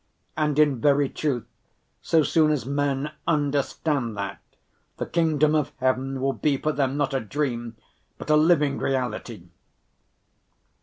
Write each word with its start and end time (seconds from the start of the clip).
And 0.35 0.57
in 0.57 0.81
very 0.81 1.09
truth, 1.09 1.45
so 2.01 2.23
soon 2.23 2.49
as 2.49 2.65
men 2.65 3.11
understand 3.27 4.17
that, 4.17 4.39
the 4.97 5.05
Kingdom 5.05 5.53
of 5.53 5.73
Heaven 5.77 6.19
will 6.21 6.33
be 6.33 6.57
for 6.57 6.71
them 6.71 6.97
not 6.97 7.13
a 7.13 7.19
dream, 7.19 7.75
but 8.17 8.31
a 8.31 8.35
living 8.35 8.79
reality." 8.79 9.49